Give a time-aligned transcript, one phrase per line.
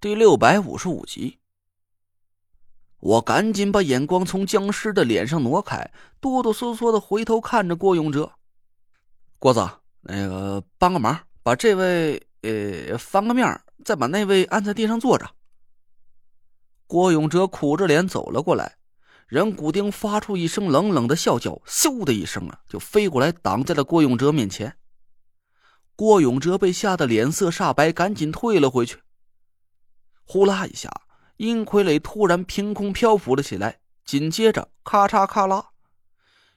[0.00, 1.40] 第六百五十五集，
[3.00, 5.90] 我赶紧把眼光从僵尸的脸上挪开，
[6.20, 8.30] 哆哆嗦嗦的回头看着郭永哲。
[9.40, 9.68] 郭子，
[10.02, 15.28] 那个帮个忙，把这位呃翻个面，再把那位按在地上坐着。
[16.86, 18.76] 郭永哲苦着脸走了过来，
[19.26, 24.76] 人骨丁发出一声冷冷的笑叫，咻的一声啊，就飞过来挡在了郭永哲面前。
[25.96, 29.00] 郭永哲被吓得脸色煞白，赶紧退了回去。
[30.30, 30.90] 呼啦一下，
[31.38, 35.70] 阴傀儡突然凭空漂浮了起来，紧接着咔嚓咔啦，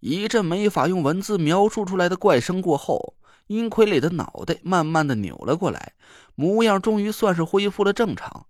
[0.00, 3.14] 一阵没法用文字描述出来的怪声过后，
[3.46, 5.92] 阴傀儡的脑袋慢慢的扭了过来，
[6.34, 8.46] 模样终于算是恢复了正常。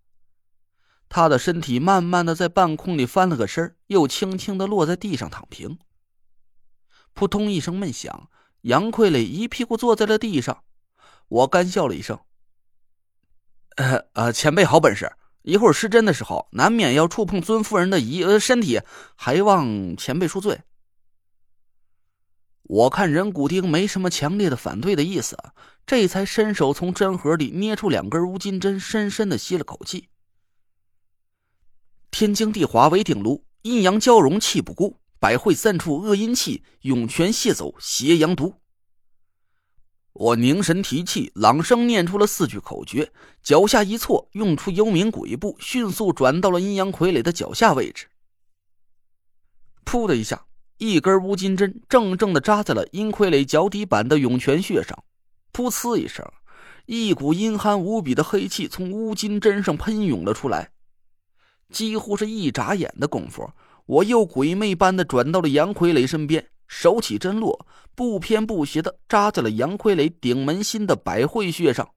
[1.11, 5.79] 他的身体慢慢的在半空里翻了个身，又轻轻的落在地上躺平。
[7.13, 8.31] 扑通一声闷响，
[8.63, 10.65] 杨傀儡一屁股坐在了地上。
[11.29, 12.19] 我干笑了一声。
[13.77, 15.13] 呃呃，前辈好本事！
[15.43, 18.81] 一会儿施针的时候，难免要触碰尊夫人的遗呃身体，
[19.17, 20.61] 还望前辈恕罪。
[22.63, 25.37] 我看任谷丁没什么强烈的反对的意思，
[25.85, 30.09] 这才伸手从针盒里捏出两根乌金针，深深的吸了口气。
[32.11, 38.62] 天经地华为鼎炉，阴阳交融气不孤，百会散处恶阴气，涌泉泄走邪阳毒。
[40.15, 43.11] 我凝神提气，朗声念出了四句口诀，
[43.43, 48.07] 脚下一错，用出幽冥鬼步，迅速转到了阴阳傀儡的脚下位置。
[49.87, 50.45] 噗的一下，
[50.77, 55.03] 一根乌金针正正的扎在了阴傀儡脚底板的涌泉穴上。
[55.53, 56.31] 噗呲一声，
[56.85, 60.71] 一股阴寒无比的黑气从乌金针上喷涌了出来。
[61.71, 63.51] 几乎是一眨眼的功夫，
[63.87, 66.47] 我又鬼魅般的转到了杨傀儡身边。
[66.75, 71.91] 手起针落，不偏不斜的扎在了杨傀儡顶门心的百会穴上。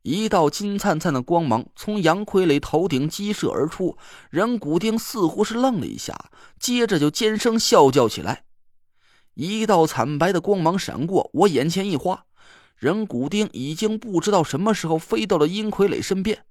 [0.00, 3.98] 一道金灿灿的光芒从杨傀儡头顶激射而出，
[4.30, 8.44] 任谷丁似乎是愣了一下，接着就尖声笑叫起来。
[9.34, 12.24] 一道惨白的光芒闪过，我眼前一花，
[12.76, 16.46] 任谷丁已经不知道什么时候飞到了阴傀儡身边。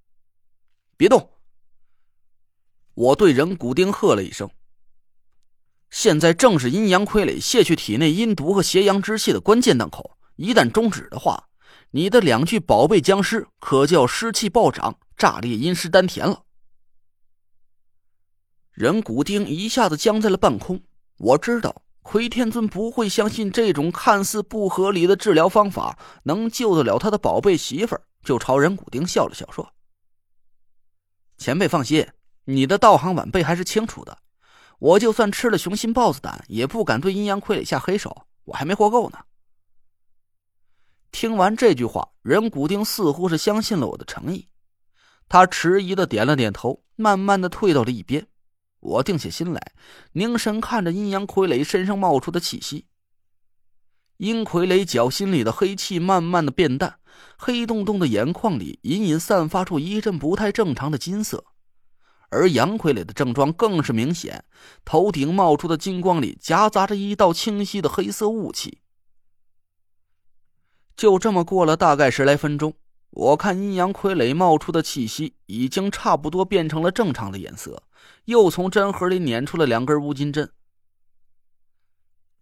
[0.96, 1.32] 别动！
[2.94, 4.48] 我对任谷丁喝了一声。
[5.90, 11.50] 现在正是阴阳傀儡卸去体内阴毒和邪阳之气的关键档口，一旦终止的话，
[11.92, 16.44] 你的两具宝贝僵尸可就要尸气暴涨，炸裂阴尸丹田了。
[18.72, 20.82] 人骨钉一下子僵在了半空。
[21.18, 29.74] 我知道奎天尊不会相信这种看似不合理的治疗方法能救得了他的宝贝媳妇儿，就朝人骨钉笑了笑说
[31.38, 32.08] ：“前辈放心，
[32.46, 34.18] 你的道行晚辈还是清楚的。”
[34.80, 38.26] 我就算吃了雄心豹子胆，也不敢对阴阳傀儡下黑手。
[38.46, 39.20] 我还没活够呢。
[41.12, 44.48] 听完这句话，任谷丁似乎是相信了我的诚意，
[45.28, 48.28] 他迟疑的点了点头，慢慢的退到了一边。
[48.80, 49.74] 我定下心来，
[50.14, 52.86] 凝神看着阴阳傀儡身上冒出的气息。
[54.18, 57.00] 阴傀儡脚心里的黑气慢慢的变淡，
[57.38, 61.44] 黑洞洞的眼眶里隐隐散发出一阵不太正常的金色。
[62.30, 64.44] 而杨傀儡的症状更是明显，
[64.86, 68.80] 头顶冒出的金光里夹杂着一道清晰的黑色雾气。
[70.96, 72.74] 就这么过了大概十来分钟，
[73.12, 77.84] 我看阴阳傀儡冒出的气息已经差不多变成了正常的颜色，
[78.26, 80.52] 又从针盒里捻出了两根乌金针。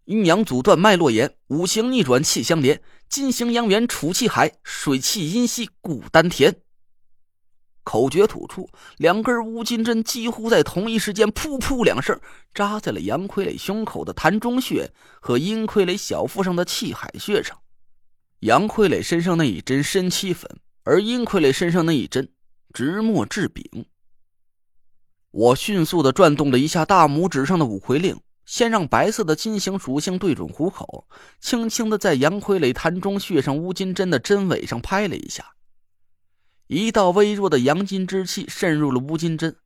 [0.04, 6.62] 阴阳阻断脉络炎，五行逆转气相连，金行阳元储气海，水气阴息固丹田。
[7.88, 8.68] 口诀吐出，
[8.98, 12.20] 两根乌金针几乎在同一时间，噗噗两声，
[12.52, 14.90] 扎在了杨傀儡胸口的膻中穴
[15.20, 17.56] 和阴傀儡小腹上的气海穴上。
[18.40, 22.28] 杨傀儡身上那一针深七分，而阴傀儡身上那一针
[22.74, 23.86] 直墨至柄。
[25.30, 31.08] 我迅速的转动了一下大拇指上的五魁令，先让白色的金星属性对准虎口，
[31.40, 35.54] 轻轻的在杨傀儡膻中穴上乌金针的针尾上拍了一下。
[36.68, 39.56] 一道微弱的阳金之气渗入了乌金针，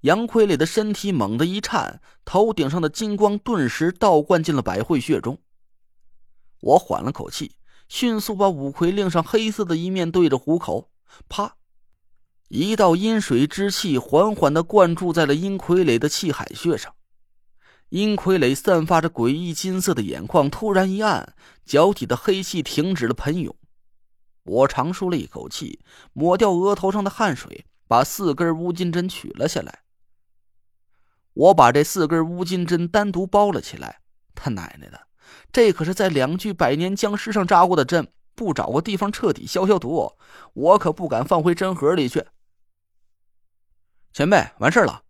[0.00, 5.38] 杨傀儡的身体猛地一颤，头顶上的金光顿时倒灌进了百会穴中。
[6.62, 7.56] 我缓了口气，
[7.88, 10.90] 迅速把五魁令上黑色的一面对着虎口，
[11.28, 11.56] 啪！
[12.48, 16.94] 一道阴水之气缓缓的灌注在了阴傀儡的气海穴上。
[17.90, 21.34] 阴傀儡散发着诡异金色的眼眶突然一暗，
[21.66, 23.54] 脚底的黑气停止了喷涌。
[24.46, 25.80] 我长舒了一口气，
[26.12, 29.80] 抹掉额头上的汗水，把四根乌金针取了下来。
[31.34, 34.00] 我把这四根乌金针单独包了起来。
[34.34, 35.08] 他奶奶的，
[35.52, 40.12] 这可是在两具百年僵尸上扎过的针，不找个地方彻底消消毒，
[40.52, 42.24] 我可不敢放回针盒里去。
[44.12, 45.02] 前辈，完事了。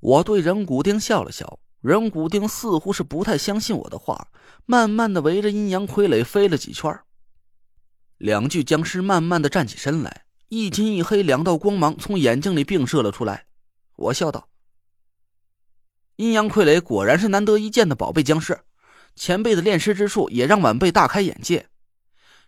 [0.00, 4.28] 我对人骨钉笑了笑，人骨钉似乎是不太相信我的话，
[4.64, 6.98] 慢慢的围着阴阳傀儡飞了几圈。
[8.18, 13.46] 两具僵尸慢慢的站起身来，一金一黑两道光芒从眼睛里迸射了出来。
[13.96, 14.48] 我笑道
[16.16, 18.60] ：“阴阳傀儡果然是难得一见的宝贝僵尸，
[19.14, 21.68] 前辈的炼尸之术也让晚辈大开眼界。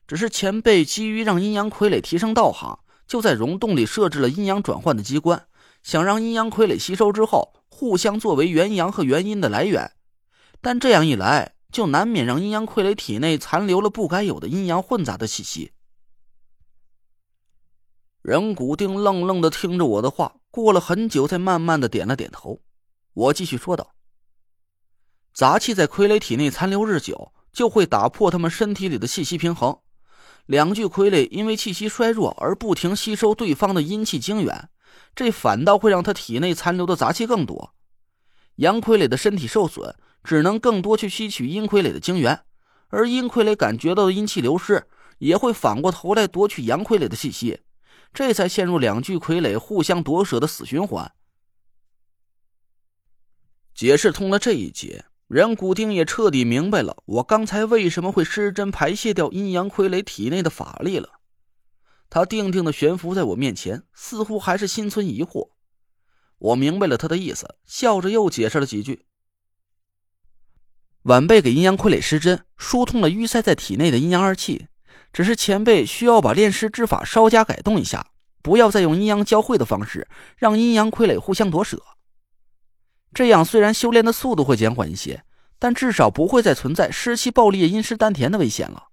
[0.07, 2.79] 只是前辈急于让阴阳傀儡提升道行。”
[3.11, 5.49] 就在溶洞里设置了阴阳转换的机关，
[5.83, 9.91] 想让阴阳傀儡吸收之后，互相作为元阳和元阴的来源。
[10.61, 15.73] 但这样一来，就难免让阴阳傀儡体内残留了不该有的阴阳混杂的气息。
[18.23, 22.61] 任谷丁愣愣的听着我的话，过了很久，才慢慢的点了点头。
[23.15, 23.95] 我继续说道
[25.33, 29.79] ：“杂气在傀儡体内残留日久，就会打破他们身体里的气息平衡。”
[30.47, 34.69] 两具傀儡因为气息衰弱而不停吸收对方的阴气精元，
[35.15, 37.75] 这反倒会让他体内残留的杂气更多。
[38.57, 42.45] 阳傀儡的身体受损，只能更多去吸取阴傀儡的精元，
[42.89, 44.87] 而阴傀儡感觉到的阴气流失，
[45.19, 47.61] 也会反过头来夺取阳傀儡的气息，
[48.13, 51.13] 这才陷入两具傀儡互相夺舍的死循环。
[53.75, 55.07] 解释通了这一节。
[55.27, 61.21] 任谷丁也彻底明白了我刚才为什么会失真排泄掉阴阳傀儡体内的法力了。
[62.09, 65.51] 他定定的悬浮在我面前，似乎还是心存疑惑。
[66.39, 69.07] 我明白了他的意思，笑着又解释了几句。
[71.05, 74.67] 晚辈给阴阳傀儡施针，疏通了淤塞在体内的阴阳二气，
[75.13, 78.09] 只是前辈需要把炼尸之法稍加改动一下，
[78.43, 80.07] 不要再用阴阳交汇的方式，
[80.37, 81.83] 让阴阳傀儡互相夺舍。
[83.15, 85.25] 这样虽然修炼的速度会减缓一些，
[85.59, 88.89] 但至少不会再存在湿气爆裂、阴湿丹田的危险了。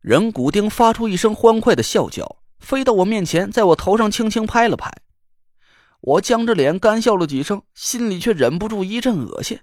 [0.00, 4.92] 人骨钉发出一声欢快的笑叫，飞到我面前，在我头上轻轻拍了拍。
[6.00, 9.58] 我僵着脸干笑了几声，心里却忍不住一阵恶心。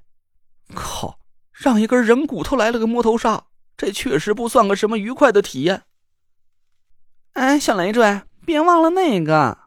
[0.74, 1.20] 靠！
[1.52, 3.46] 让一根人骨头来了个摸头杀，
[3.78, 5.84] 这确实不算个什么愉快的体验。
[7.32, 9.58] 哎，小累赘，别忘了那个。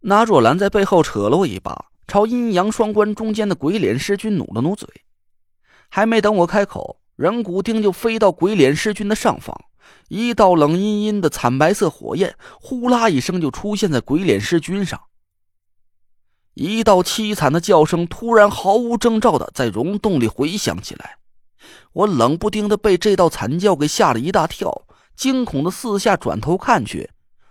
[0.00, 4.86] 那若兰在背后扯了我一把，朝阴阳双关中间的鬼脸尸君努了努嘴。
[5.88, 9.58] 还没等我开口，人骨钉就飞到鬼脸尸君的上方，
[10.08, 15.00] 一道冷阴阴的惨白色火焰，呼啦一声就出现在鬼脸尸君上。
[16.56, 21.18] 一道凄惨的叫声突然毫无征兆的在溶洞里回响起来，
[21.92, 27.10] 我冷不丁的被这道惨叫给吓了一大跳，惊恐的四下转头看去。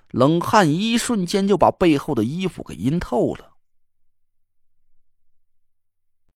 [0.09, 3.51] 冷汗一瞬间就把背后的衣服给阴透了。